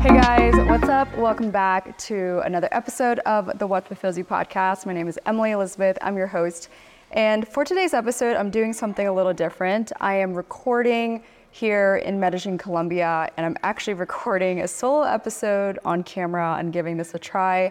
[0.00, 1.14] Hey guys, what's up?
[1.18, 4.86] Welcome back to another episode of the What Fulfills You podcast.
[4.86, 6.70] My name is Emily Elizabeth, I'm your host.
[7.10, 9.92] And for today's episode, I'm doing something a little different.
[10.00, 16.02] I am recording here in Medellin, Colombia, and I'm actually recording a solo episode on
[16.02, 17.70] camera and giving this a try.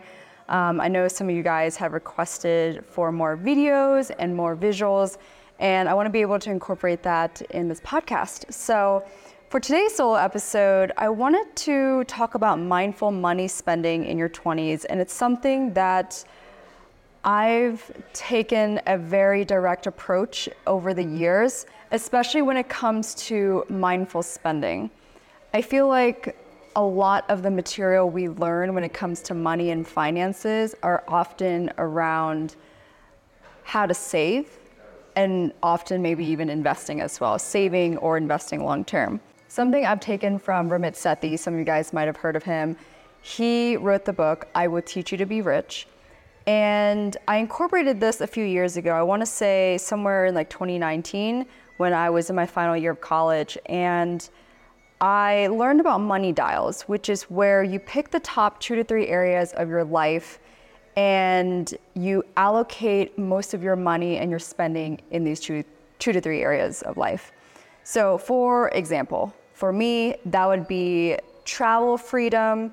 [0.50, 5.18] Um, I know some of you guys have requested for more videos and more visuals,
[5.58, 8.54] and I want to be able to incorporate that in this podcast.
[8.54, 9.04] So,
[9.50, 14.86] for today's solo episode, I wanted to talk about mindful money spending in your 20s,
[14.88, 16.24] and it's something that
[17.24, 24.22] I've taken a very direct approach over the years, especially when it comes to mindful
[24.22, 24.92] spending.
[25.52, 26.38] I feel like
[26.76, 31.04] a lot of the material we learn when it comes to money and finances are
[31.08, 32.56] often around
[33.64, 34.60] how to save
[35.16, 39.20] and often maybe even investing as well, saving or investing long term.
[39.50, 42.78] Something I've taken from Ramit Sethi, some of you guys might have heard of him.
[43.24, 45.88] He wrote the book, I Will Teach You to Be Rich.
[46.46, 48.92] And I incorporated this a few years ago.
[48.94, 52.92] I want to say somewhere in like 2019 when I was in my final year
[52.92, 53.58] of college.
[53.66, 54.30] And
[55.02, 59.08] I learned about money dials, which is where you pick the top two to three
[59.08, 60.38] areas of your life
[60.96, 65.64] and you allocate most of your money and your spending in these two,
[65.98, 67.32] two to three areas of life.
[67.90, 72.72] So, for example, for me, that would be travel freedom,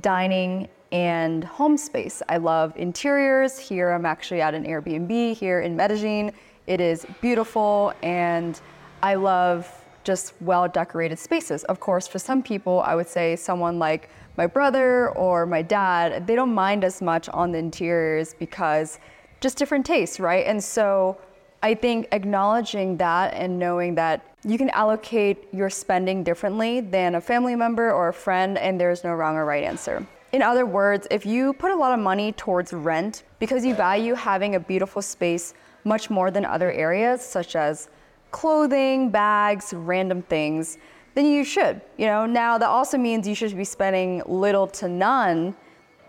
[0.00, 2.22] dining, and home space.
[2.28, 3.56] I love interiors.
[3.56, 6.32] Here, I'm actually at an Airbnb here in Medellin.
[6.66, 8.60] It is beautiful, and
[9.00, 11.62] I love just well decorated spaces.
[11.62, 16.26] Of course, for some people, I would say someone like my brother or my dad,
[16.26, 18.98] they don't mind as much on the interiors because
[19.40, 20.44] just different tastes, right?
[20.46, 21.16] And so
[21.62, 27.20] I think acknowledging that and knowing that you can allocate your spending differently than a
[27.20, 30.06] family member or a friend, and there's no wrong or right answer.
[30.32, 34.14] In other words, if you put a lot of money towards rent because you value
[34.14, 35.54] having a beautiful space
[35.84, 37.88] much more than other areas, such as
[38.30, 40.76] clothing, bags, random things,
[41.14, 41.80] then you should.
[41.96, 45.56] You know, now that also means you should be spending little to none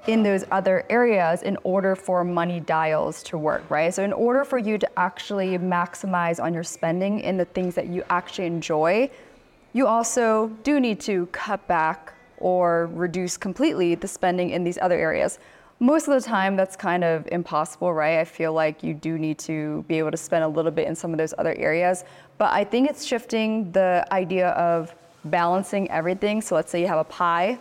[0.07, 3.93] in those other areas in order for money dials to work, right?
[3.93, 7.87] So in order for you to actually maximize on your spending in the things that
[7.87, 9.09] you actually enjoy,
[9.73, 14.97] you also do need to cut back or reduce completely the spending in these other
[14.97, 15.39] areas.
[15.81, 18.19] Most of the time, that's kind of impossible, right?
[18.19, 20.95] I feel like you do need to be able to spend a little bit in
[20.95, 22.03] some of those other areas.
[22.37, 24.93] But I think it's shifting the idea of
[25.25, 26.41] balancing everything.
[26.41, 27.59] So let's say you have a pie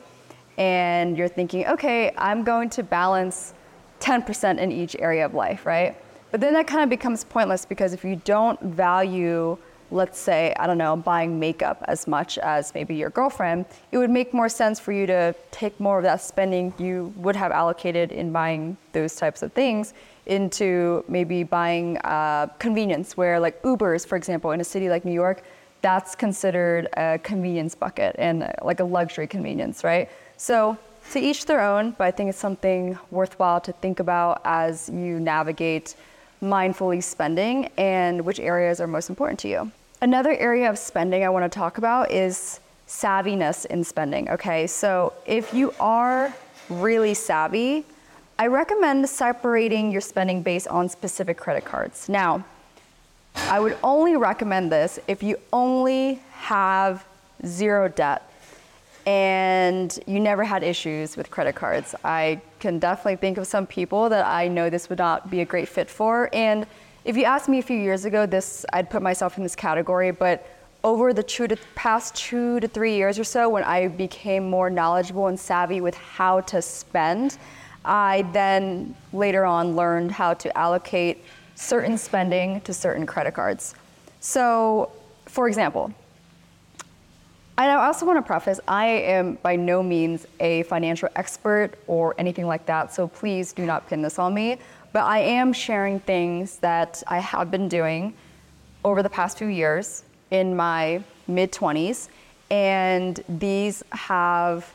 [0.58, 3.54] and you're thinking, okay, I'm going to balance
[4.00, 5.96] 10% in each area of life, right?
[6.30, 9.56] But then that kind of becomes pointless because if you don't value
[9.90, 14.10] let's say, I don't know, buying makeup as much as maybe your girlfriend, it would
[14.10, 18.12] make more sense for you to take more of that spending you would have allocated
[18.12, 19.94] in buying those types of things
[20.26, 25.12] into maybe buying uh, convenience, where like Ubers, for example, in a city like New
[25.12, 25.42] York,
[25.80, 30.08] that's considered a convenience bucket and uh, like a luxury convenience, right?
[30.36, 30.76] So
[31.12, 35.20] to each their own, but I think it's something worthwhile to think about as you
[35.20, 35.94] navigate
[36.42, 39.72] mindfully spending and which areas are most important to you.
[40.00, 44.30] Another area of spending I want to talk about is savviness in spending.
[44.30, 46.32] Okay, so if you are
[46.68, 47.84] really savvy,
[48.38, 52.08] I recommend separating your spending based on specific credit cards.
[52.08, 52.44] Now,
[53.46, 57.04] I would only recommend this if you only have
[57.46, 58.30] zero debt
[59.06, 61.94] and you never had issues with credit cards.
[62.04, 65.46] I can definitely think of some people that I know this would not be a
[65.46, 66.28] great fit for.
[66.34, 66.66] And
[67.06, 70.10] if you asked me a few years ago, this I'd put myself in this category,
[70.10, 70.46] but
[70.84, 74.68] over the two to, past two to three years or so, when I became more
[74.68, 77.38] knowledgeable and savvy with how to spend,
[77.84, 81.24] I then later on learned how to allocate
[81.58, 83.74] certain spending to certain credit cards.
[84.20, 84.92] So,
[85.26, 85.92] for example,
[87.56, 92.46] I also want to preface I am by no means a financial expert or anything
[92.46, 94.58] like that, so please do not pin this on me.
[94.92, 98.14] But I am sharing things that I have been doing
[98.84, 102.08] over the past few years in my mid 20s,
[102.50, 104.72] and these have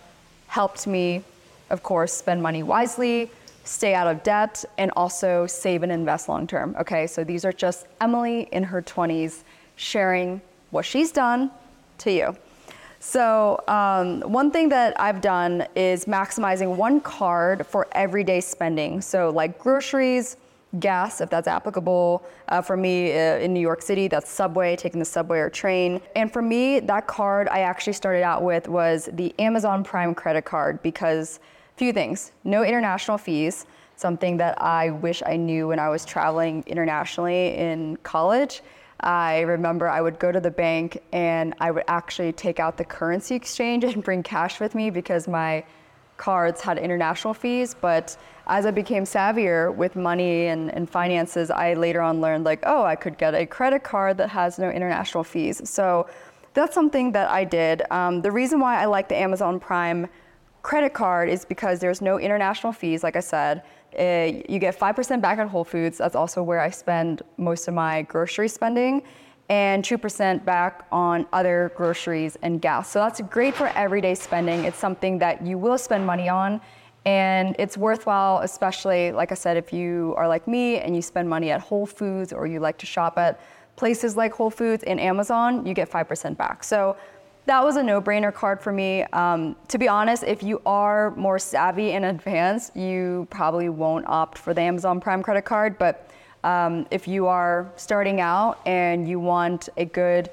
[0.47, 1.23] helped me,
[1.69, 3.31] of course, spend money wisely,
[3.63, 6.75] stay out of debt, and also save and invest long term.
[6.79, 9.43] Okay, so these are just Emily in her 20s
[9.75, 11.51] sharing what she's done
[11.99, 12.35] to you.
[12.99, 19.01] So, um, one thing that I've done is maximizing one card for everyday spending.
[19.01, 20.37] So, like groceries,
[20.79, 22.23] gas, if that's applicable.
[22.47, 26.01] Uh, for me uh, in New York City, that's subway, taking the subway or train.
[26.15, 30.45] And for me, that card I actually started out with was the Amazon Prime credit
[30.45, 31.39] card because
[31.75, 33.65] few things no international fees,
[33.95, 38.61] something that I wish I knew when I was traveling internationally in college.
[38.99, 42.85] I remember I would go to the bank and I would actually take out the
[42.85, 45.63] currency exchange and bring cash with me because my
[46.17, 47.75] cards had international fees.
[47.79, 48.15] But
[48.47, 52.83] as I became savvier with money and, and finances, I later on learned like, oh,
[52.83, 55.67] I could get a credit card that has no international fees.
[55.69, 56.07] So
[56.53, 57.83] that's something that I did.
[57.89, 60.07] Um, the reason why I like the Amazon Prime
[60.63, 63.63] credit card is because there's no international fees, like I said.
[63.99, 65.99] Uh, you get 5% back at Whole Foods.
[65.99, 69.03] That's also where I spend most of my grocery spending,
[69.49, 72.89] and 2% back on other groceries and gas.
[72.89, 74.63] So that's great for everyday spending.
[74.63, 76.61] It's something that you will spend money on,
[77.05, 81.29] and it's worthwhile, especially, like I said, if you are like me and you spend
[81.29, 83.41] money at Whole Foods or you like to shop at
[83.75, 86.63] places like Whole Foods and Amazon, you get 5% back.
[86.63, 86.95] So
[87.45, 89.03] that was a no-brainer card for me.
[89.03, 94.37] Um, to be honest, if you are more savvy and advanced, you probably won't opt
[94.37, 95.77] for the Amazon Prime credit card.
[95.77, 96.09] But
[96.43, 100.29] um, if you are starting out and you want a good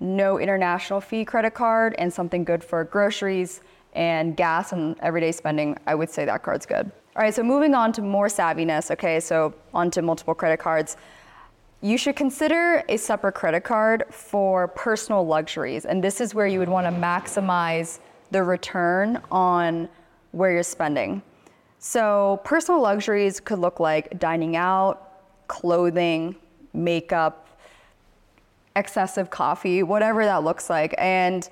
[0.00, 3.60] no international fee credit card and something good for groceries
[3.94, 6.90] and gas and everyday spending, I would say that card's good.
[7.14, 8.90] All right, so moving on to more savviness.
[8.90, 10.96] Okay, so onto multiple credit cards
[11.82, 15.84] you should consider a separate credit card for personal luxuries.
[15.84, 17.98] And this is where you would want to maximize
[18.30, 19.88] the return on
[20.30, 21.22] where you're spending.
[21.80, 26.36] So, personal luxuries could look like dining out, clothing,
[26.72, 27.48] makeup,
[28.76, 30.94] excessive coffee, whatever that looks like.
[30.96, 31.48] And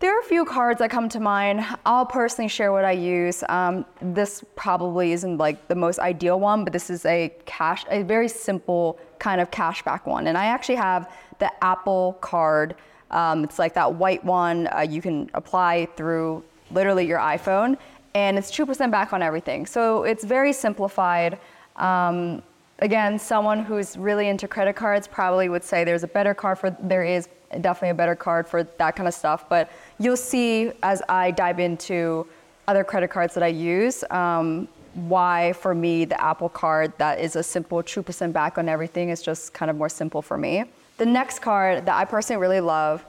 [0.00, 1.64] there are a few cards that come to mind.
[1.84, 3.42] I'll personally share what I use.
[3.48, 8.02] Um, this probably isn't like the most ideal one, but this is a cash, a
[8.02, 10.28] very simple kind of cashback one.
[10.28, 12.76] And I actually have the Apple card.
[13.10, 17.76] Um, it's like that white one uh, you can apply through literally your iPhone,
[18.14, 19.66] and it's 2% back on everything.
[19.66, 21.40] So it's very simplified.
[21.76, 22.42] Um,
[22.80, 26.70] again, someone who's really into credit cards probably would say there's a better card for,
[26.80, 27.28] there is
[27.60, 29.48] definitely a better card for that kind of stuff.
[29.48, 32.26] But you'll see as I dive into
[32.66, 37.36] other credit cards that I use, um, why for me the Apple card that is
[37.36, 40.64] a simple 2% back on everything is just kind of more simple for me.
[40.98, 43.04] The next card that I personally really love,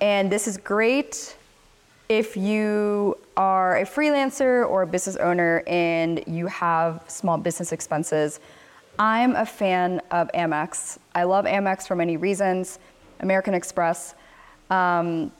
[0.00, 1.36] and this is great
[2.08, 8.40] if you are a freelancer or a business owner and you have small business expenses.
[8.98, 10.98] I'm a fan of Amex.
[11.14, 12.78] I love Amex for many reasons.
[13.20, 14.14] American Express.
[14.70, 15.30] Um,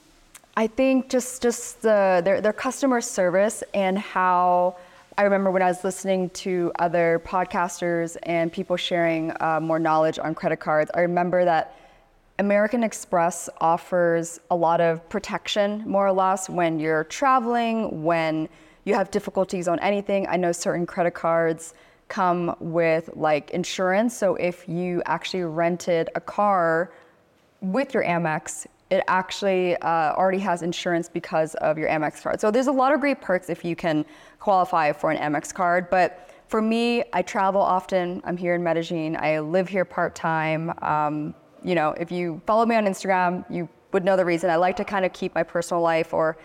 [0.59, 4.77] I think just just the their, their customer service and how
[5.17, 10.19] I remember when I was listening to other podcasters and people sharing uh, more knowledge
[10.19, 10.91] on credit cards.
[10.93, 11.77] I remember that
[12.39, 18.51] American Express offers a lot of protection, more or less, when you're traveling, when
[18.85, 20.27] you have difficulties on anything.
[20.29, 21.73] I know certain credit cards
[22.09, 24.17] come with like insurance.
[24.17, 26.93] So if you actually rented a car
[27.61, 32.41] with your Amex, it actually uh, already has insurance because of your Amex card.
[32.41, 34.05] So there's a lot of great perks if you can
[34.39, 35.91] qualify for an Amex card.
[35.91, 38.23] But for me, I travel often.
[38.25, 39.17] I'm here in Medellin.
[39.17, 40.73] I live here part time.
[40.83, 41.35] Um,
[41.65, 44.51] you know, if you follow me on Instagram, you would know the reason.
[44.51, 46.37] I like to kind of keep my personal life or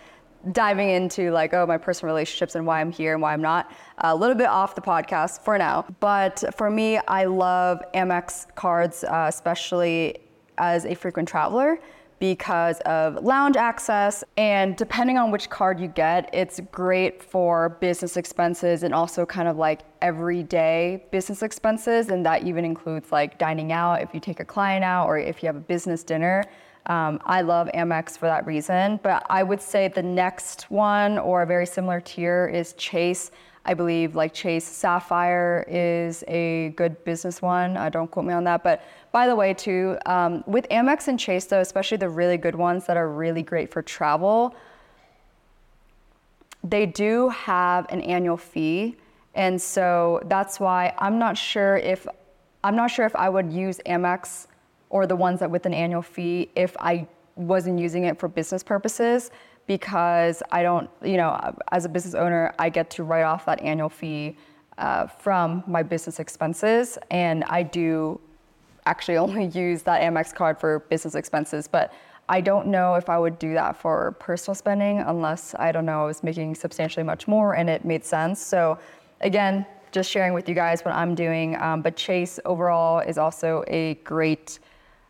[0.50, 3.70] diving into like, oh, my personal relationships and why I'm here and why I'm not.
[3.98, 5.84] A little bit off the podcast for now.
[6.00, 10.16] But for me, I love Amex cards, uh, especially
[10.58, 11.78] as a frequent traveler
[12.22, 14.22] because of lounge access.
[14.36, 19.48] And depending on which card you get, it's great for business expenses and also kind
[19.48, 22.10] of like everyday business expenses.
[22.10, 25.42] And that even includes like dining out if you take a client out or if
[25.42, 26.44] you have a business dinner.
[26.86, 28.98] Um, I love Amex for that reason.
[29.02, 33.30] But I would say the next one or a very similar tier is Chase.
[33.64, 37.76] I believe like Chase Sapphire is a good business one.
[37.76, 38.64] Uh, don't quote me on that.
[38.64, 42.56] But by the way, too, um, with Amex and Chase, though, especially the really good
[42.56, 44.56] ones that are really great for travel,
[46.64, 48.96] they do have an annual fee.
[49.34, 52.06] And so that's why I'm not sure if
[52.64, 54.46] I'm not sure if I would use Amex
[54.92, 58.62] or the ones that with an annual fee if I wasn't using it for business
[58.62, 59.30] purposes
[59.66, 63.60] because I don't, you know, as a business owner, I get to write off that
[63.62, 64.36] annual fee
[64.76, 66.98] uh, from my business expenses.
[67.10, 68.20] And I do
[68.84, 71.66] actually only use that Amex card for business expenses.
[71.66, 71.92] But
[72.28, 76.02] I don't know if I would do that for personal spending unless I don't know,
[76.02, 78.40] I was making substantially much more and it made sense.
[78.40, 78.78] So,
[79.22, 81.60] again, just sharing with you guys what I'm doing.
[81.60, 84.58] Um, but Chase overall is also a great,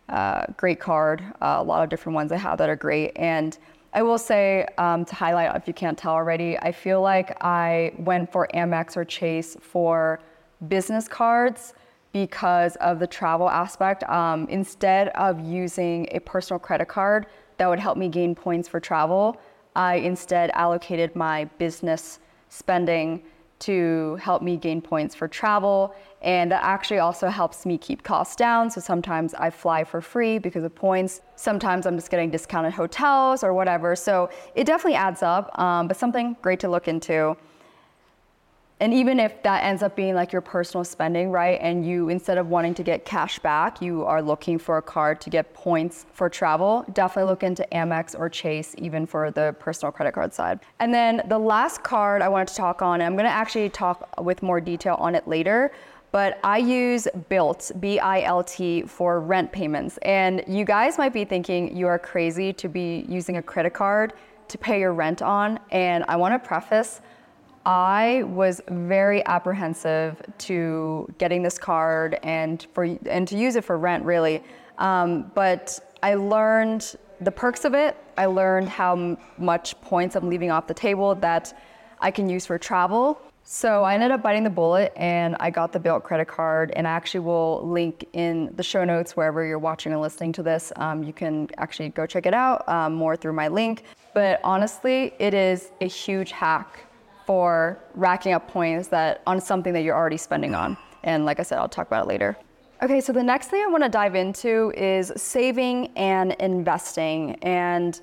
[0.08, 1.22] uh, great card.
[1.40, 3.12] Uh, a lot of different ones I have that are great.
[3.16, 3.56] And
[3.94, 7.92] I will say um, to highlight, if you can't tell already, I feel like I
[7.98, 10.20] went for Amex or Chase for
[10.68, 11.74] business cards
[12.12, 14.02] because of the travel aspect.
[14.04, 17.26] Um, instead of using a personal credit card
[17.58, 19.38] that would help me gain points for travel,
[19.76, 22.18] I instead allocated my business
[22.48, 23.22] spending
[23.62, 25.94] to help me gain points for travel.
[26.20, 28.70] And that actually also helps me keep costs down.
[28.70, 31.20] So sometimes I fly for free because of points.
[31.36, 33.96] Sometimes I'm just getting discounted hotels or whatever.
[33.96, 37.36] So it definitely adds up, um, but something great to look into.
[38.82, 41.56] And even if that ends up being like your personal spending, right?
[41.62, 45.20] And you, instead of wanting to get cash back, you are looking for a card
[45.20, 49.92] to get points for travel, definitely look into Amex or Chase, even for the personal
[49.92, 50.58] credit card side.
[50.80, 54.20] And then the last card I wanted to talk on, and I'm gonna actually talk
[54.20, 55.70] with more detail on it later,
[56.10, 59.96] but I use Bilt, B I L T, for rent payments.
[59.98, 64.14] And you guys might be thinking you are crazy to be using a credit card
[64.48, 65.60] to pay your rent on.
[65.70, 67.00] And I wanna preface,
[67.64, 73.78] I was very apprehensive to getting this card and for and to use it for
[73.78, 74.42] rent really.
[74.78, 77.96] Um, but I learned the perks of it.
[78.18, 81.56] I learned how much points I'm leaving off the table that
[82.00, 83.20] I can use for travel.
[83.44, 86.86] So I ended up biting the bullet and I got the Bilt credit card and
[86.86, 90.72] I actually will link in the show notes wherever you're watching and listening to this.
[90.76, 93.84] Um, you can actually go check it out um, more through my link.
[94.14, 96.86] But honestly, it is a huge hack
[97.32, 100.76] for racking up points that on something that you're already spending on.
[101.02, 102.36] And like I said, I'll talk about it later.
[102.82, 107.36] Okay, so the next thing I want to dive into is saving and investing.
[107.36, 107.98] And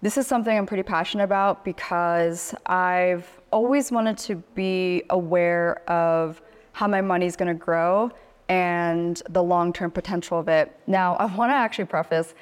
[0.00, 6.40] this is something I'm pretty passionate about because I've always wanted to be aware of
[6.70, 8.12] how my money is going to grow
[8.48, 10.72] and the long term potential of it.
[10.86, 12.32] Now, I want to actually preface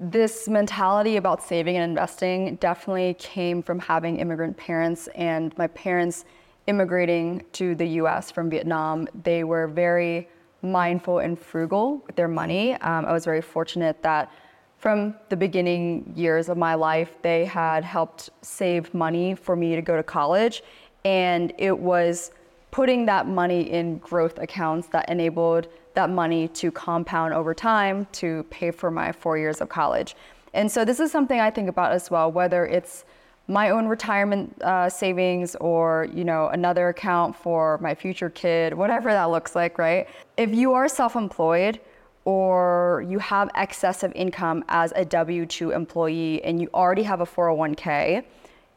[0.00, 6.24] this mentality about saving and investing definitely came from having immigrant parents and my parents
[6.66, 9.06] immigrating to the US from Vietnam.
[9.24, 10.26] They were very
[10.62, 12.74] mindful and frugal with their money.
[12.76, 14.32] Um, I was very fortunate that
[14.78, 19.82] from the beginning years of my life, they had helped save money for me to
[19.82, 20.62] go to college.
[21.04, 22.30] And it was
[22.70, 28.44] putting that money in growth accounts that enabled that money to compound over time to
[28.50, 30.14] pay for my four years of college.
[30.54, 33.04] And so this is something I think about as well, whether it's
[33.48, 39.10] my own retirement uh, savings or you know another account for my future kid, whatever
[39.12, 40.08] that looks like, right?
[40.36, 41.80] If you are self-employed
[42.24, 48.24] or you have excessive income as a W-2 employee and you already have a 401k,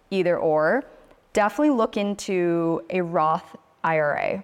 [0.10, 0.84] either or,
[1.34, 4.44] definitely look into a Roth IRA.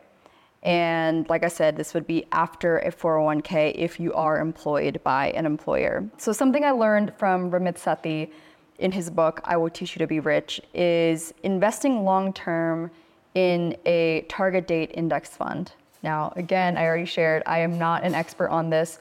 [0.63, 5.31] And like I said, this would be after a 401k if you are employed by
[5.31, 6.09] an employer.
[6.17, 8.31] So, something I learned from Ramit Sethi
[8.79, 12.91] in his book, I Will Teach You to Be Rich, is investing long term
[13.35, 15.71] in a target date index fund.
[16.03, 18.99] Now, again, I already shared, I am not an expert on this,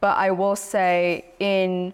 [0.00, 1.92] but I will say in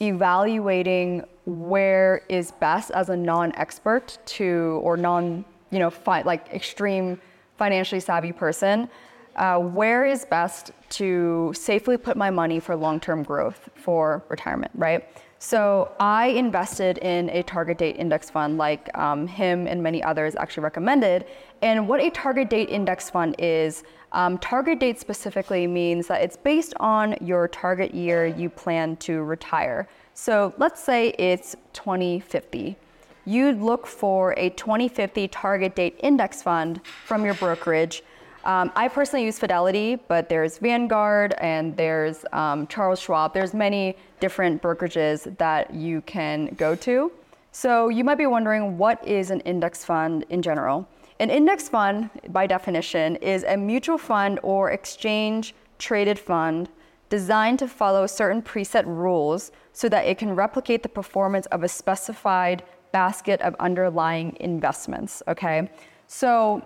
[0.00, 7.20] evaluating where is best as a non-expert to or non, you know, fi- like extreme
[7.56, 8.88] financially savvy person,
[9.36, 15.06] uh, where is best to safely put my money for long-term growth for retirement, right?
[15.38, 20.36] So I invested in a target date index fund like um, him and many others
[20.36, 21.24] actually recommended.
[21.62, 26.36] And what a target date index fund is, um, target date specifically means that it's
[26.36, 29.88] based on your target year you plan to retire.
[30.12, 32.76] So let's say it's 2050.
[33.24, 38.02] You'd look for a 2050 target date index fund from your brokerage
[38.44, 43.34] um, I personally use Fidelity, but there's Vanguard and there's um, Charles Schwab.
[43.34, 47.12] There's many different brokerages that you can go to.
[47.52, 50.88] So you might be wondering what is an index fund in general?
[51.18, 56.70] An index fund, by definition, is a mutual fund or exchange traded fund
[57.10, 61.68] designed to follow certain preset rules so that it can replicate the performance of a
[61.68, 62.62] specified
[62.92, 65.22] basket of underlying investments.
[65.28, 65.70] Okay,
[66.06, 66.64] so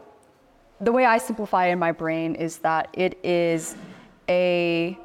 [0.80, 3.76] the way I simplify in my brain is that it is
[4.28, 4.98] a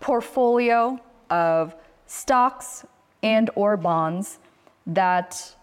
[0.00, 1.74] portfolio of
[2.06, 2.84] stocks
[3.22, 4.38] and or bonds
[4.86, 5.54] that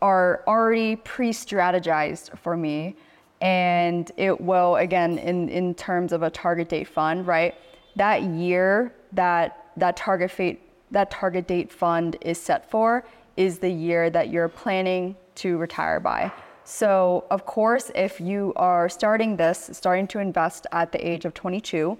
[0.00, 2.94] are already pre-strategized for me
[3.40, 7.54] and it will again in, in terms of a target date fund right
[7.96, 13.04] that year that that target fate that target date fund is set for
[13.36, 16.32] is the year that you're planning to retire by
[16.64, 21.34] so, of course, if you are starting this, starting to invest at the age of
[21.34, 21.98] 22,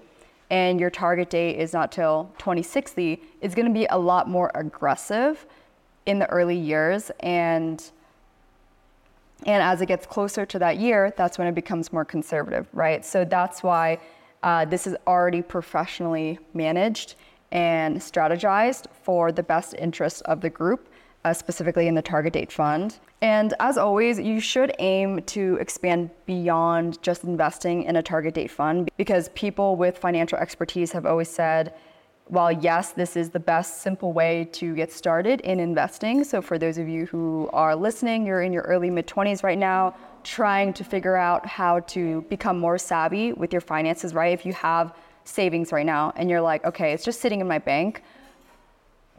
[0.49, 4.51] and your target date is not till 2060, it's going to be a lot more
[4.55, 5.45] aggressive
[6.07, 7.91] in the early years and
[9.45, 13.05] and as it gets closer to that year, that's when it becomes more conservative, right?
[13.05, 13.99] So that's why
[14.43, 17.15] uh, this is already professionally managed
[17.51, 20.87] and strategized for the best interest of the group
[21.25, 22.99] uh, specifically in the target date fund.
[23.21, 28.51] And as always, you should aim to expand beyond just investing in a target date
[28.51, 31.73] fund because people with financial expertise have always said,
[32.27, 36.23] while yes, this is the best simple way to get started in investing.
[36.23, 39.57] So, for those of you who are listening, you're in your early mid 20s right
[39.57, 44.33] now, trying to figure out how to become more savvy with your finances, right?
[44.33, 47.59] If you have savings right now and you're like, okay, it's just sitting in my
[47.59, 48.03] bank,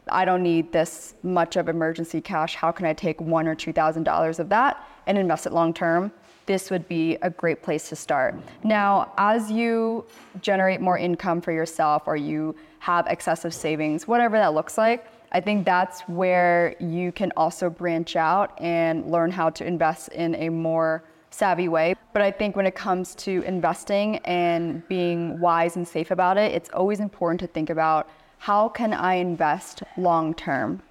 [0.09, 2.55] I don't need this much of emergency cash.
[2.55, 5.73] How can I take one or two thousand dollars of that and invest it long
[5.73, 6.11] term?
[6.45, 8.35] This would be a great place to start.
[8.63, 10.05] Now, as you
[10.41, 15.41] generate more income for yourself or you have excessive savings, whatever that looks like, I
[15.41, 20.47] think that's where you can also branch out and learn how to invest in a
[20.47, 21.95] more savvy way.
[22.13, 26.53] But I think when it comes to investing and being wise and safe about it,
[26.53, 30.81] it's always important to think about how can I invest long term?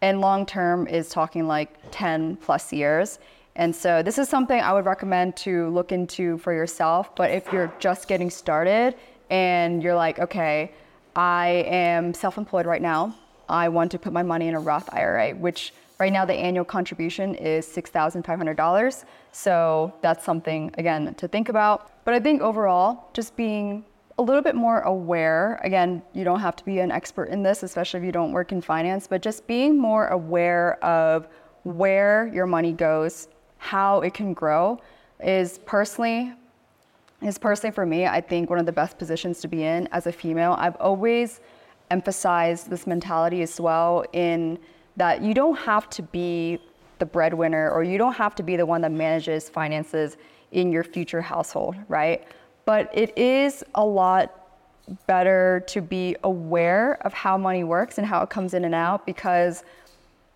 [0.00, 3.18] And long term is talking like 10 plus years.
[3.54, 7.14] And so this is something I would recommend to look into for yourself.
[7.14, 8.96] But if you're just getting started
[9.30, 10.72] and you're like, okay,
[11.14, 13.14] I am self employed right now,
[13.48, 16.64] I want to put my money in a Roth IRA, which right now the annual
[16.64, 19.04] contribution is $6,500.
[19.32, 22.04] So that's something, again, to think about.
[22.04, 23.84] But I think overall, just being
[24.18, 25.60] a little bit more aware.
[25.62, 28.52] Again, you don't have to be an expert in this, especially if you don't work
[28.52, 31.28] in finance, but just being more aware of
[31.64, 34.80] where your money goes, how it can grow
[35.20, 36.32] is personally
[37.22, 40.08] is personally for me, I think one of the best positions to be in as
[40.08, 40.56] a female.
[40.58, 41.40] I've always
[41.88, 44.58] emphasized this mentality as well in
[44.96, 46.58] that you don't have to be
[46.98, 50.16] the breadwinner or you don't have to be the one that manages finances
[50.50, 52.24] in your future household, right?
[52.64, 54.38] But it is a lot
[55.06, 59.06] better to be aware of how money works and how it comes in and out
[59.06, 59.64] because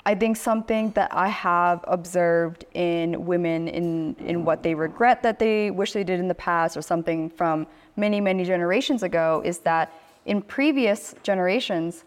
[0.05, 5.41] I think something that I have observed in women in, in what they regret that
[5.41, 9.59] they wish they did in the past or something from many, many generations ago is
[9.61, 9.93] that
[10.25, 12.05] in previous generations,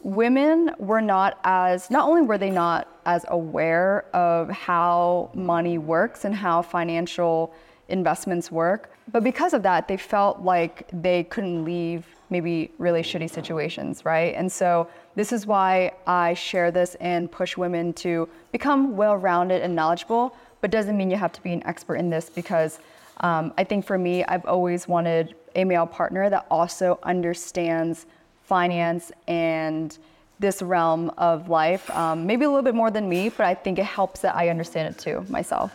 [0.00, 6.24] women were not as, not only were they not as aware of how money works
[6.24, 7.54] and how financial
[7.88, 8.92] investments work.
[9.10, 14.34] But because of that, they felt like they couldn't leave maybe really shitty situations, right?
[14.34, 19.62] And so this is why I share this and push women to become well rounded
[19.62, 22.78] and knowledgeable, but doesn't mean you have to be an expert in this because
[23.20, 28.06] Um, I think for me, I've always wanted a male partner that also understands
[28.44, 29.98] finance and
[30.38, 31.90] this realm of life.
[31.90, 34.50] Um, maybe a little bit more than me, but I think it helps that I
[34.50, 35.74] understand it too myself.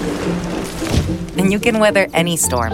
[1.37, 2.73] And you can weather any storm.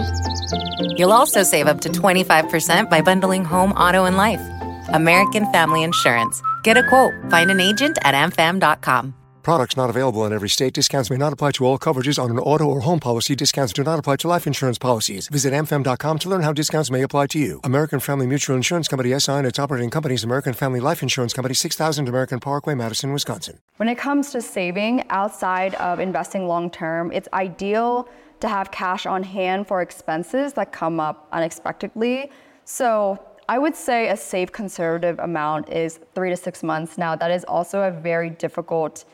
[0.96, 4.40] You'll also save up to 25% by bundling home, auto, and life.
[4.88, 6.42] American Family Insurance.
[6.62, 7.14] Get a quote.
[7.30, 9.14] Find an agent at amfam.com.
[9.48, 10.74] Products not available in every state.
[10.74, 13.34] Discounts may not apply to all coverages on an auto or home policy.
[13.34, 15.26] Discounts do not apply to life insurance policies.
[15.28, 17.58] Visit amfam.com to learn how discounts may apply to you.
[17.64, 21.54] American Family Mutual Insurance Company SI and its operating companies American Family Life Insurance Company
[21.54, 23.58] 6000 American Parkway, Madison, Wisconsin.
[23.78, 28.06] When it comes to saving outside of investing long term, it's ideal
[28.40, 32.30] to have cash on hand for expenses that come up unexpectedly.
[32.64, 36.98] So I would say a safe conservative amount is three to six months.
[36.98, 39.04] Now, that is also a very difficult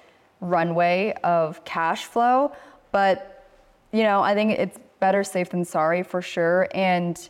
[0.40, 2.52] runway of cash flow,
[2.90, 3.46] but
[3.92, 6.66] you know, I think it's better safe than sorry for sure.
[6.74, 7.28] And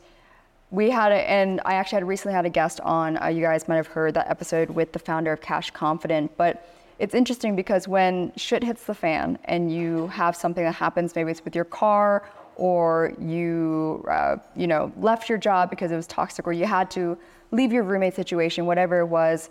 [0.71, 3.23] we had a, and I actually had recently had a guest on.
[3.23, 6.67] Uh, you guys might have heard that episode with the founder of Cash Confident, but
[6.99, 11.31] it's interesting because when shit hits the fan and you have something that happens, maybe
[11.31, 16.07] it's with your car or you, uh, you know, left your job because it was
[16.07, 17.19] toxic or you had to
[17.51, 19.51] leave your roommate situation, whatever it was,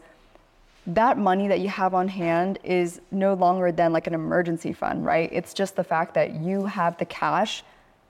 [0.85, 5.05] that money that you have on hand is no longer than like an emergency fund,
[5.05, 5.29] right?
[5.31, 7.63] It's just the fact that you have the cash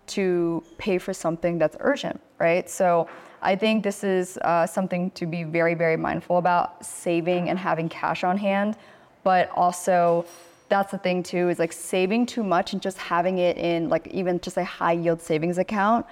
[0.06, 2.69] to pay for something that's urgent, right?
[2.69, 3.08] So
[3.41, 7.89] I think this is uh, something to be very, very mindful about saving and having
[7.89, 8.76] cash on hand
[9.24, 10.26] but also
[10.70, 14.08] that's the thing too is like saving too much and just having it in like
[14.08, 16.06] even just a high yield savings account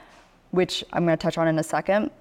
[0.51, 2.11] which i'm going to touch on in a second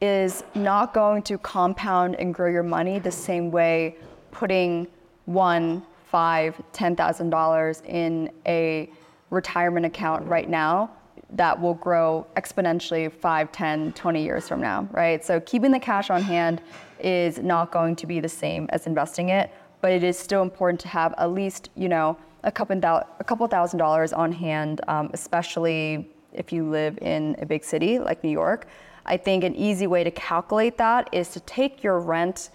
[0.00, 3.94] is not going to compound and grow your money the same way
[4.30, 4.86] putting
[5.26, 8.90] one five ten thousand dollars in a
[9.30, 10.90] retirement account right now
[11.32, 15.24] that will grow exponentially 5 10 20 years from now right?
[15.24, 16.60] So keeping the cash on hand
[16.98, 20.80] is not going to be the same as investing it but it is still important
[20.80, 25.10] to have at least you know a couple a couple thousand dollars on hand, um,
[25.12, 28.66] especially if you live in a big city like New York.
[29.06, 32.50] I think an easy way to calculate that is to take your rent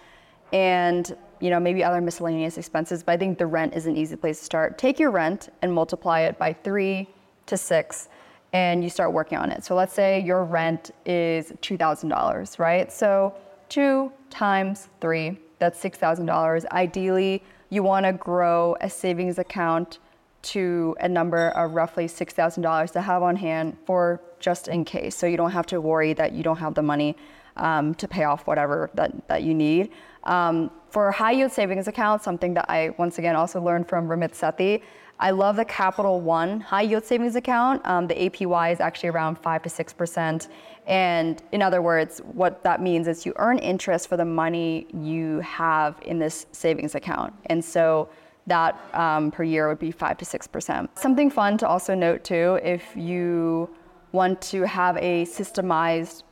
[0.54, 4.16] and you know maybe other miscellaneous expenses, but I think the rent is an easy
[4.16, 4.78] place to start.
[4.78, 7.08] Take your rent and multiply it by three
[7.48, 8.10] to six,
[8.54, 9.64] and you start working on it.
[9.64, 12.92] So let's say your rent is two thousand dollars, right?
[12.92, 13.36] So
[13.70, 16.66] two times three that's $6,000.
[16.72, 20.00] Ideally, you want to grow a savings account
[20.44, 25.16] to a number of roughly $6,000 to have on hand for just in case.
[25.16, 27.18] So you don't have to worry that you don't have the money
[27.58, 29.92] um, to pay off whatever that, that you need.
[30.24, 34.34] Um, for high yield savings account, something that I once again also learned from Ramit
[34.34, 34.82] Sethi,
[35.20, 37.86] I love the Capital One high yield savings account.
[37.86, 40.48] Um, the APY is actually around 5 to 6%.
[40.88, 45.40] And in other words, what that means is you earn interest for the money you
[45.40, 47.34] have in this savings account.
[47.48, 48.10] And so
[48.48, 50.90] that um, per year would be 5 to 6%.
[50.98, 53.70] Something fun to also note too, if you
[54.12, 56.24] want to have a systemized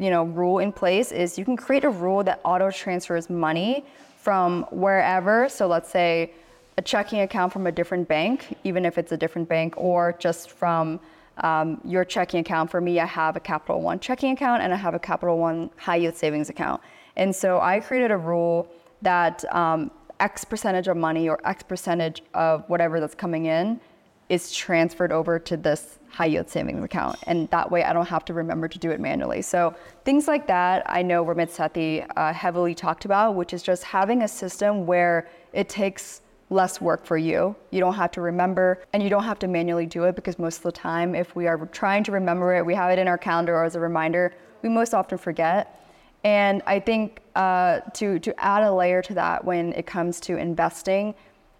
[0.00, 3.84] you know, rule in place is you can create a rule that auto transfers money
[4.16, 5.48] from wherever.
[5.48, 6.32] So let's say
[6.78, 10.50] a checking account from a different bank, even if it's a different bank, or just
[10.50, 11.00] from
[11.40, 12.70] um, your checking account.
[12.70, 15.70] For me, I have a Capital One checking account and I have a Capital One
[15.76, 16.80] high yield savings account.
[17.16, 18.68] And so I created a rule
[19.02, 23.80] that um, X percentage of money or X percentage of whatever that's coming in
[24.28, 27.16] is transferred over to this high yield savings account.
[27.26, 29.42] And that way I don't have to remember to do it manually.
[29.42, 29.74] So
[30.04, 34.22] things like that, I know Ramit Sethi uh, heavily talked about, which is just having
[34.22, 37.54] a system where it takes less work for you.
[37.70, 40.58] You don't have to remember and you don't have to manually do it because most
[40.58, 43.18] of the time, if we are trying to remember it, we have it in our
[43.18, 45.80] calendar or as a reminder, we most often forget.
[46.24, 50.36] And I think uh, to, to add a layer to that when it comes to
[50.36, 51.14] investing,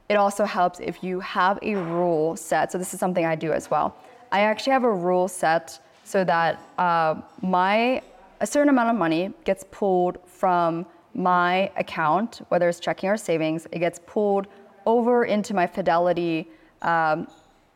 [0.09, 2.73] it also helps if you have a rule set.
[2.73, 3.97] So, this is something I do as well.
[4.33, 8.03] I actually have a rule set so that uh, my
[8.41, 13.67] a certain amount of money gets pulled from my account, whether it's checking or savings,
[13.71, 14.47] it gets pulled
[14.87, 16.49] over into my Fidelity
[16.83, 17.29] um,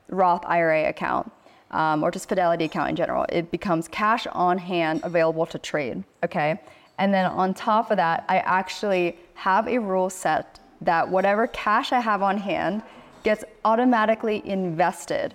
[0.09, 1.31] Roth IRA account
[1.71, 3.27] um, or just Fidelity account in general.
[3.29, 6.61] It becomes cash on hand available to trade, okay?
[6.99, 11.93] And then on top of that, I actually have a rule set that whatever cash
[11.93, 12.83] I have on hand
[13.25, 15.35] gets automatically invested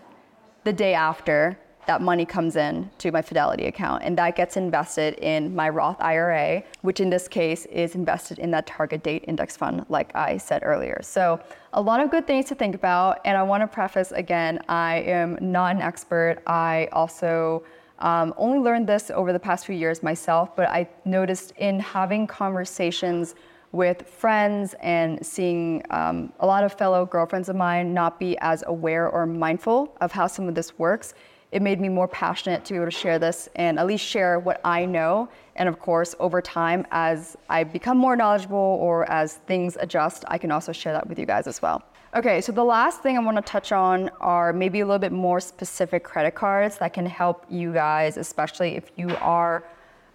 [0.63, 5.15] the day after that money comes in to my Fidelity account, and that gets invested
[5.15, 9.58] in my Roth IRA, which in this case is invested in that target date index
[9.58, 10.99] fund, like I said earlier.
[11.02, 11.39] So,
[11.73, 13.21] a lot of good things to think about.
[13.25, 16.43] And I want to preface again, I am not an expert.
[16.45, 17.63] I also
[17.97, 22.28] um, only learned this over the past few years myself, but I noticed in having
[22.28, 23.34] conversations
[23.71, 28.63] with friends and seeing um, a lot of fellow girlfriends of mine not be as
[28.67, 31.15] aware or mindful of how some of this works
[31.52, 34.40] it made me more passionate to be able to share this and at least share
[34.40, 35.30] what I know.
[35.56, 40.38] And of course, over time, as I become more knowledgeable or as things adjust, I
[40.38, 41.84] can also share that with you guys as well.
[42.16, 45.12] Okay, so the last thing I want to touch on are maybe a little bit
[45.12, 49.64] more specific credit cards that can help you guys, especially if you are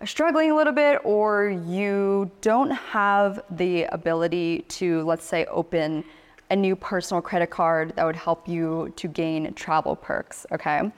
[0.05, 6.05] struggling a little bit or you don't have the ability to, let's say, open
[6.51, 10.91] a new personal credit card that would help you to gain travel perks, okay?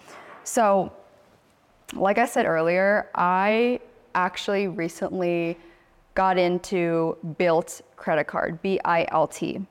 [0.46, 0.92] So,
[1.92, 3.80] like I said earlier, I
[4.14, 5.59] actually recently
[6.14, 9.66] got into Bilt credit card, B I L T.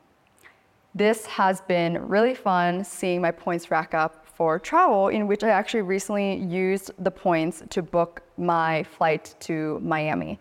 [0.94, 5.50] This has been really fun seeing my points rack up for travel, in which I
[5.50, 10.38] actually recently used the points to book my flight to Miami.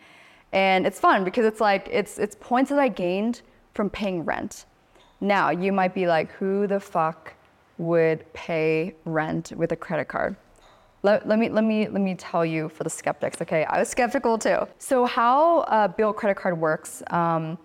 [0.52, 3.42] And it's fun because it's like it's it's points that I gained
[3.72, 4.66] from paying rent.
[5.20, 7.33] Now, you might be like, who the fuck
[7.78, 10.36] would pay rent with a credit card.
[11.02, 13.64] Let, let, me, let, me, let me tell you for the skeptics, okay?
[13.64, 14.66] I was skeptical too.
[14.78, 17.58] So, how a Bilt credit card works, um,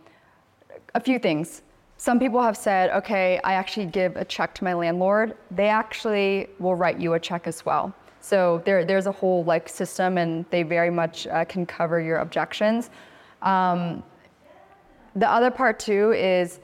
[0.94, 1.62] a few things.
[1.96, 5.36] Some people have said, okay, I actually give a check to my landlord.
[5.52, 7.94] They actually will write you a check as well.
[8.22, 12.18] So there, there's a whole like system, and they very much uh, can cover your
[12.18, 12.90] objections.
[13.42, 14.04] Um,
[15.16, 16.60] the other part too is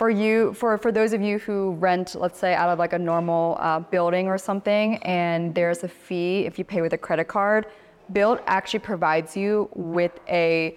[0.00, 2.98] for you, for, for those of you who rent, let's say, out of like a
[2.98, 7.28] normal uh, building or something, and there's a fee if you pay with a credit
[7.28, 7.66] card,
[8.14, 10.74] Bilt actually provides you with a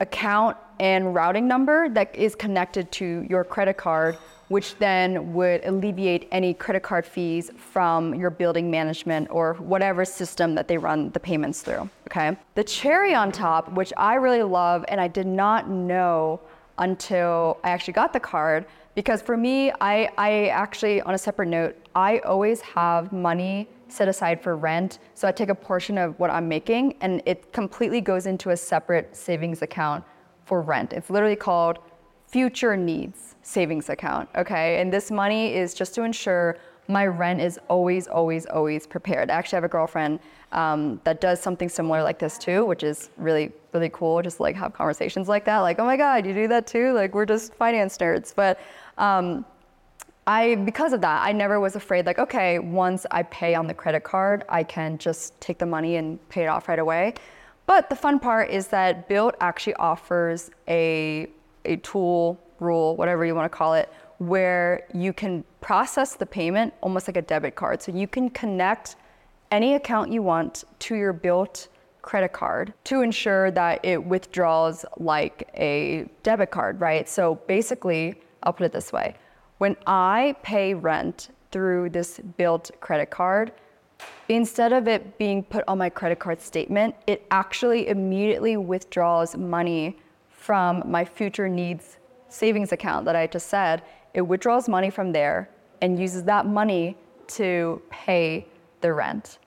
[0.00, 6.28] account and routing number that is connected to your credit card, which then would alleviate
[6.32, 11.20] any credit card fees from your building management or whatever system that they run the
[11.20, 11.88] payments through.
[12.08, 12.36] Okay.
[12.56, 16.42] The cherry on top, which I really love, and I did not know
[16.78, 18.66] until I actually got the card.
[18.94, 24.08] Because for me, I, I actually, on a separate note, I always have money set
[24.08, 24.98] aside for rent.
[25.14, 28.56] So I take a portion of what I'm making and it completely goes into a
[28.56, 30.04] separate savings account
[30.44, 30.92] for rent.
[30.92, 31.78] It's literally called
[32.26, 34.28] future needs savings account.
[34.36, 34.80] Okay.
[34.80, 36.56] And this money is just to ensure
[36.88, 39.30] my rent is always, always, always prepared.
[39.30, 40.20] I actually have a girlfriend
[40.52, 44.20] um, that does something similar like this too, which is really, really cool.
[44.22, 46.92] Just like have conversations like that, like, oh my God, you do that too?
[46.92, 48.34] Like we're just finance nerds.
[48.34, 48.60] But
[48.98, 49.44] um,
[50.26, 52.06] I, because of that, I never was afraid.
[52.06, 55.96] Like, okay, once I pay on the credit card, I can just take the money
[55.96, 57.14] and pay it off right away.
[57.66, 61.28] But the fun part is that Bilt actually offers a
[61.64, 66.74] a tool, rule, whatever you want to call it, where you can process the payment
[66.82, 67.80] almost like a debit card.
[67.80, 68.96] So you can connect
[69.50, 71.68] any account you want to your Bilt
[72.02, 77.08] credit card to ensure that it withdraws like a debit card, right?
[77.08, 79.14] So basically, I'll put it this way
[79.58, 83.52] when I pay rent through this Bilt credit card,
[84.28, 89.96] instead of it being put on my credit card statement, it actually immediately withdraws money
[90.28, 91.98] from my future needs
[92.28, 93.82] savings account that I just said,
[94.14, 95.48] it withdraws money from there
[95.80, 96.96] and uses that money
[97.26, 98.46] to pay
[98.80, 99.38] the rent.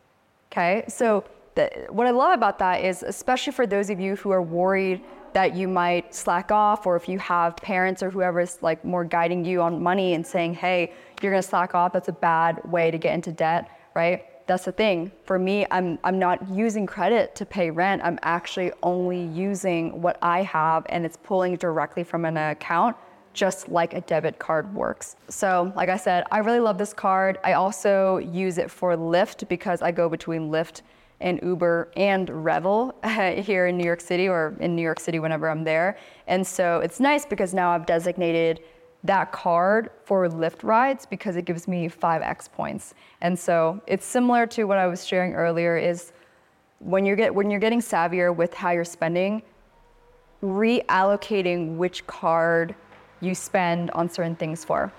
[0.51, 1.23] Okay, so
[1.55, 5.01] the, what I love about that is, especially for those of you who are worried
[5.33, 9.03] that you might slack off, or if you have parents or whoever is like more
[9.03, 12.89] guiding you on money and saying, hey, you're gonna slack off, that's a bad way
[12.89, 14.47] to get into debt, right?
[14.47, 15.11] That's the thing.
[15.23, 18.01] For me, I'm, I'm not using credit to pay rent.
[18.03, 22.95] I'm actually only using what I have and it's pulling directly from an account
[23.35, 25.15] just like a debit card works.
[25.29, 27.37] So, like I said, I really love this card.
[27.43, 30.81] I also use it for Lyft because I go between Lyft
[31.19, 35.49] and Uber and Revel here in New York City or in New York City whenever
[35.49, 35.97] I'm there.
[36.27, 38.61] And so it's nice because now I've designated
[39.03, 42.95] that card for Lyft rides because it gives me 5x points.
[43.21, 46.11] And so it's similar to what I was sharing earlier is
[46.79, 49.43] when you're get when you're getting savvier with how you're spending,
[50.43, 52.75] reallocating which card
[53.21, 54.91] you spend on certain things for.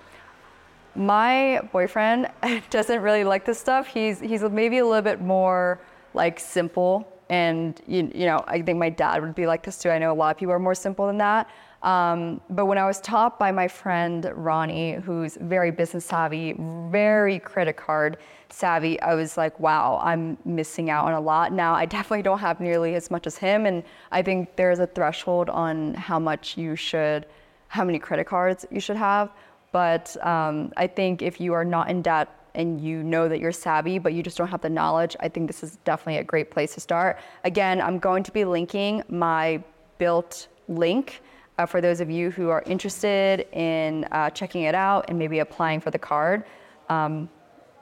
[0.95, 2.29] My boyfriend
[2.69, 3.87] doesn't really like this stuff.
[3.87, 5.79] He's he's maybe a little bit more
[6.13, 9.89] like simple and you, you know I think my dad would be like this too.
[9.89, 11.49] I know a lot of people are more simple than that.
[11.83, 16.55] Um, but when I was taught by my friend Ronnie, who's very business savvy,
[16.89, 18.17] very credit card
[18.49, 21.53] savvy, I was like, wow, I'm missing out on a lot.
[21.53, 23.65] Now, I definitely don't have nearly as much as him.
[23.65, 27.27] And I think there's a threshold on how much you should
[27.67, 29.31] how many credit cards you should have.
[29.71, 33.51] But um, I think if you are not in debt and you know that you're
[33.51, 36.49] savvy, but you just don't have the knowledge, I think this is definitely a great
[36.49, 37.19] place to start.
[37.43, 39.63] Again, I'm going to be linking my
[39.99, 41.21] Bilt link
[41.57, 45.39] uh, for those of you who are interested in uh, checking it out and maybe
[45.39, 46.43] applying for the card.
[46.89, 47.29] Um,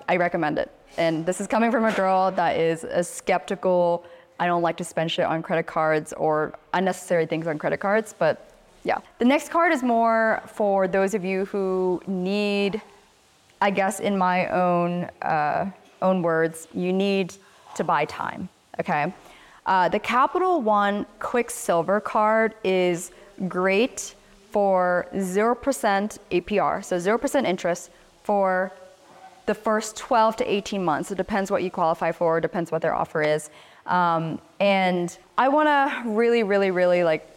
[0.07, 0.71] I recommend it.
[0.97, 4.05] And this is coming from a girl that is a skeptical.
[4.39, 8.13] I don't like to spend shit on credit cards or unnecessary things on credit cards,
[8.17, 8.54] but
[8.85, 8.99] yeah.
[9.17, 12.81] The next card is more for those of you who need,
[13.59, 15.71] I guess, in my own uh,
[16.01, 17.33] own words, you need
[17.75, 18.47] to buy time.
[18.79, 19.11] Okay.
[19.65, 23.11] Uh, the Capital One Quicksilver card is
[23.47, 24.13] great
[24.51, 27.89] for 0% APR, so 0% interest
[28.23, 28.71] for
[29.47, 31.11] the first 12 to 18 months.
[31.11, 33.49] It depends what you qualify for, depends what their offer is.
[33.87, 37.34] Um, and I want to really, really, really like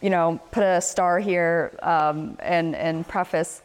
[0.00, 3.62] you know, put a star here um, and, and preface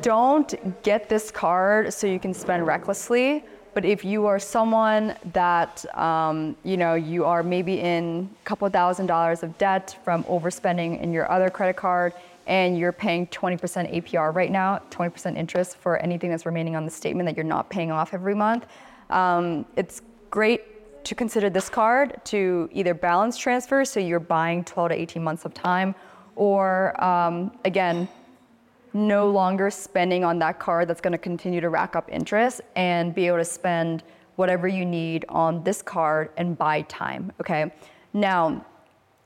[0.00, 3.44] don't get this card so you can spend recklessly.
[3.74, 8.68] But if you are someone that, um, you know, you are maybe in a couple
[8.70, 12.14] thousand dollars of debt from overspending in your other credit card
[12.46, 13.60] and you're paying 20%
[13.94, 17.68] APR right now, 20% interest for anything that's remaining on the statement that you're not
[17.68, 18.66] paying off every month,
[19.10, 20.77] um, it's great
[21.08, 25.46] to consider this card to either balance transfer, so you're buying 12 to 18 months
[25.46, 25.94] of time,
[26.36, 28.06] or um, again,
[28.92, 33.14] no longer spending on that card that's going to continue to rack up interest and
[33.14, 34.02] be able to spend
[34.36, 37.32] whatever you need on this card and buy time.
[37.40, 37.72] Okay.
[38.12, 38.64] Now,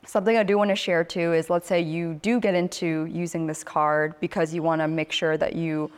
[0.06, 3.46] something I do want to share too is let's say you do get into using
[3.46, 5.90] this card because you want to make sure that you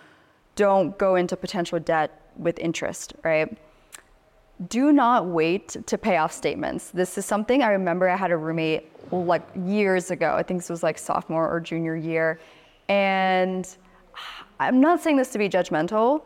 [0.56, 3.58] don't go into potential debt with interest, right?
[4.68, 6.90] Do not wait to pay off statements.
[6.90, 10.34] This is something I remember I had a roommate like years ago.
[10.34, 12.38] I think this was like sophomore or junior year.
[12.88, 13.68] And
[14.60, 16.22] I'm not saying this to be judgmental,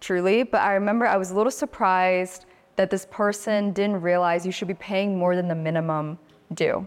[0.00, 4.52] truly, but I remember I was a little surprised that this person didn't realize you
[4.52, 6.18] should be paying more than the minimum
[6.54, 6.86] due,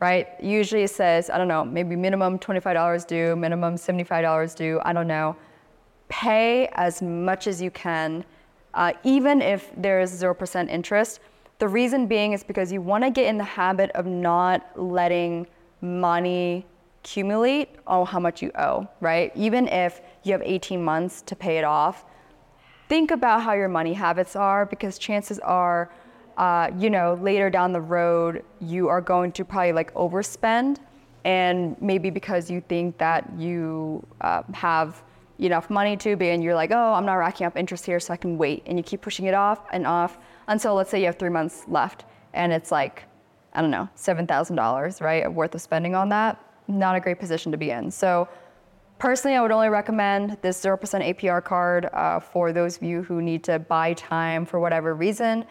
[0.00, 0.28] right?
[0.40, 5.08] Usually it says, I don't know, maybe minimum $25 due, minimum $75 due, I don't
[5.08, 5.36] know.
[6.08, 8.24] Pay as much as you can
[8.74, 11.20] uh, even if there is 0% interest.
[11.58, 15.46] The reason being is because you want to get in the habit of not letting
[15.80, 16.66] money
[17.02, 19.32] accumulate on how much you owe, right?
[19.34, 22.04] Even if you have 18 months to pay it off,
[22.88, 25.90] think about how your money habits are because chances are,
[26.36, 30.78] uh, you know, later down the road, you are going to probably like overspend.
[31.24, 35.02] And maybe because you think that you uh, have
[35.46, 38.12] enough money to be and you're like, oh, I'm not racking up interest here, so
[38.12, 38.62] I can wait.
[38.66, 41.64] And you keep pushing it off and off until let's say you have three months
[41.68, 43.04] left and it's like,
[43.52, 46.38] I don't know, $7,000, right, worth of spending on that.
[46.68, 47.90] Not a great position to be in.
[47.90, 48.28] So
[48.98, 53.20] personally, I would only recommend this 0% APR card uh, for those of you who
[53.20, 55.44] need to buy time for whatever reason.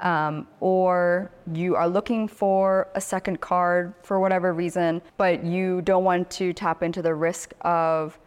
[0.00, 6.04] Um, or you are looking for a second card for whatever reason, but you don't
[6.04, 8.18] want to tap into the risk of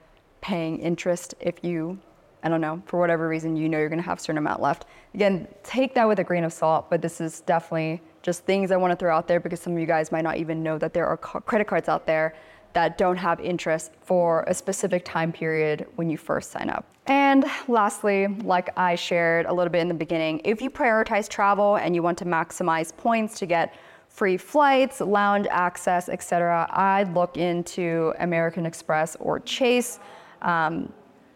[0.41, 1.99] paying interest if you,
[2.43, 4.85] I don't know, for whatever reason, you know you're to have a certain amount left.
[5.13, 8.77] Again, take that with a grain of salt, but this is definitely just things I
[8.77, 10.93] want to throw out there because some of you guys might not even know that
[10.93, 12.35] there are credit cards out there
[12.73, 16.85] that don't have interest for a specific time period when you first sign up.
[17.07, 21.77] And lastly, like I shared a little bit in the beginning, if you prioritize travel
[21.77, 23.73] and you want to maximize points to get
[24.09, 29.99] free flights, lounge access, etc., I'd look into American Express or Chase.
[30.41, 30.91] Um,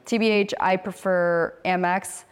[0.05, 2.25] TBH, I prefer Amex.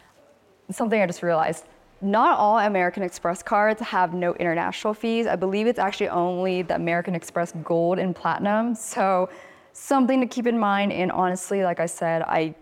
[0.69, 1.65] Something I just realized
[2.01, 5.27] not all American Express cards have no international fees.
[5.27, 8.73] I believe it's actually only the American Express Gold and Platinum.
[8.73, 9.29] So
[9.73, 10.91] something to keep in mind.
[10.91, 12.55] And honestly, like I said, I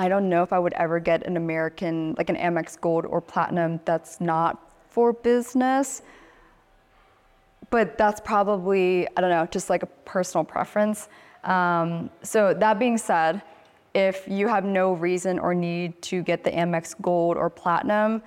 [0.00, 3.20] I don't know if I would ever get an American like an Amex Gold or
[3.20, 6.02] Platinum that's not for business.
[7.70, 11.08] But that's probably I don't know, just like a personal preference.
[11.44, 13.42] Um, so that being said,
[13.94, 18.22] if you have no reason or need to get the Amex Gold or Platinum,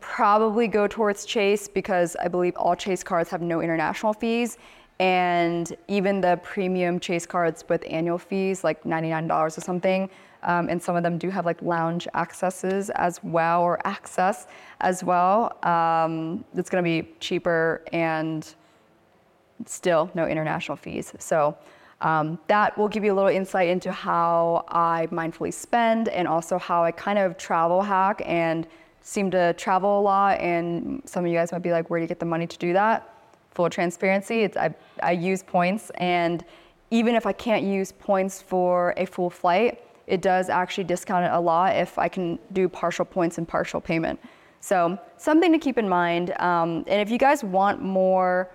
[0.00, 4.58] probably go towards Chase because I believe all Chase cards have no international fees.
[4.98, 10.10] And even the premium Chase cards with annual fees, like $99 or something,
[10.42, 14.46] um, and some of them do have like lounge accesses as well, or access
[14.80, 15.56] as well.
[15.64, 18.54] Um, it's gonna be cheaper and
[19.66, 21.12] still no international fees.
[21.18, 21.56] So
[22.00, 26.58] um, that will give you a little insight into how I mindfully spend and also
[26.58, 28.66] how I kind of travel hack and
[29.02, 32.04] seem to travel a lot, and some of you guys might be like, where do
[32.04, 33.14] you get the money to do that?
[33.52, 36.44] Full transparency, it's, I, I use points, and
[36.90, 41.30] even if I can't use points for a full flight, it does actually discount it
[41.32, 44.18] a lot if I can do partial points and partial payment.
[44.60, 46.38] So something to keep in mind.
[46.40, 48.50] Um, and if you guys want more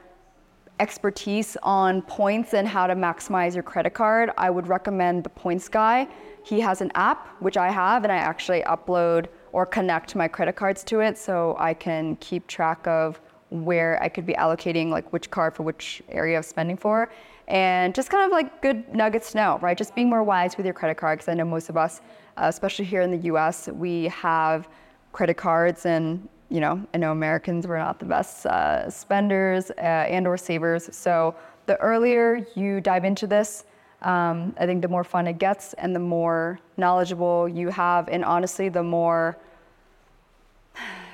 [0.80, 5.70] expertise on points and how to maximize your credit card, I would recommend the Points
[5.70, 6.08] Guy.
[6.44, 10.56] He has an app, which I have, and I actually upload or connect my credit
[10.56, 15.12] cards to it so I can keep track of where I could be allocating like
[15.14, 17.10] which card for which area of spending for.
[17.48, 19.78] And just kind of like good nuggets to know, right?
[19.78, 22.02] Just being more wise with your credit card because I know most of us,
[22.38, 24.68] uh, especially here in the US, we have
[25.14, 29.82] credit cards and you know, I know Americans were not the best uh, spenders uh,
[29.82, 30.96] and or savers.
[30.96, 31.36] So
[31.66, 33.66] the earlier you dive into this,
[34.02, 38.24] um, I think the more fun it gets and the more knowledgeable you have, and
[38.24, 39.38] honestly, the more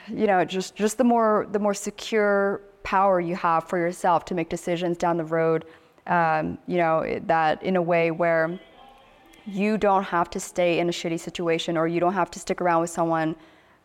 [0.08, 4.34] you know, just just the more the more secure power you have for yourself to
[4.34, 5.66] make decisions down the road.
[6.08, 8.60] Um, you know, that in a way where
[9.46, 12.60] you don't have to stay in a shitty situation or you don't have to stick
[12.62, 13.36] around with someone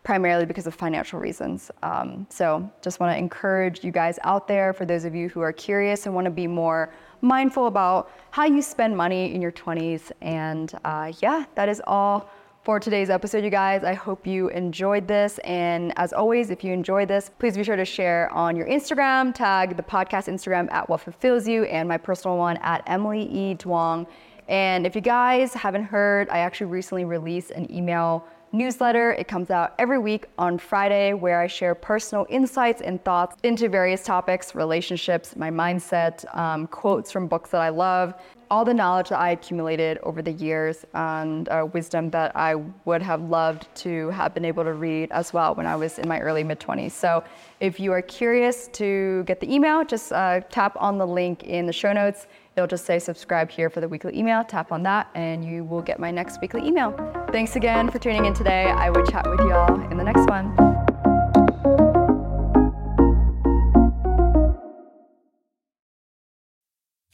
[0.07, 1.69] primarily because of financial reasons.
[1.83, 5.41] Um, so just want to encourage you guys out there, for those of you who
[5.41, 6.93] are curious and want to be more
[7.23, 10.13] mindful about how you spend money in your 20s.
[10.21, 12.31] And uh, yeah, that is all
[12.63, 13.83] for today's episode, you guys.
[13.83, 15.39] I hope you enjoyed this.
[15.39, 19.35] And as always, if you enjoyed this, please be sure to share on your Instagram,
[19.35, 23.57] tag the podcast Instagram at What Fulfills You, and my personal one at Emily E.
[23.57, 24.07] Duong.
[24.47, 29.13] And if you guys haven't heard, I actually recently released an email newsletter.
[29.13, 33.69] It comes out every week on Friday where I share personal insights and thoughts into
[33.69, 38.15] various topics, relationships, my mindset, um, quotes from books that I love,
[38.51, 43.03] all the knowledge that I accumulated over the years and uh, wisdom that I would
[43.03, 46.21] have loved to have been able to read as well when I was in my
[46.21, 46.93] early mid 20s.
[46.93, 47.25] So
[47.61, 51.67] if you are curious to get the email, just uh, tap on the link in
[51.67, 52.27] the show notes.
[52.57, 54.43] It'll just say subscribe here for the weekly email.
[54.43, 56.93] Tap on that and you will get my next weekly email.
[57.31, 58.65] Thanks again for tuning in today.
[58.65, 60.76] I will chat with you all in the next one.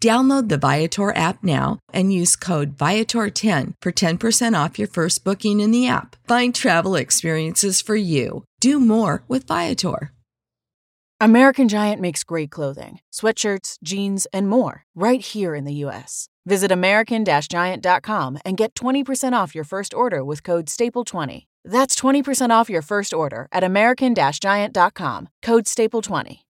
[0.00, 5.60] Download the Viator app now and use code Viator10 for 10% off your first booking
[5.60, 6.16] in the app.
[6.26, 8.44] Find travel experiences for you.
[8.60, 10.12] Do more with Viator.
[11.22, 16.30] American Giant makes great clothing, sweatshirts, jeans, and more right here in the U.S.
[16.46, 21.44] Visit American Giant.com and get 20% off your first order with code STAPLE20.
[21.62, 26.40] That's 20% off your first order at American Giant.com, code STAPLE20.